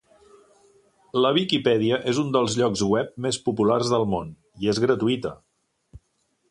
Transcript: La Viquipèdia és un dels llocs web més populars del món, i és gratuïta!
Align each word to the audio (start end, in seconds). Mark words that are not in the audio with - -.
La 1.25 1.31
Viquipèdia 1.37 1.99
és 2.13 2.21
un 2.23 2.33
dels 2.37 2.57
llocs 2.61 2.83
web 2.95 3.13
més 3.27 3.41
populars 3.51 3.93
del 3.95 4.09
món, 4.17 4.35
i 4.65 4.71
és 4.75 4.83
gratuïta! 4.87 5.37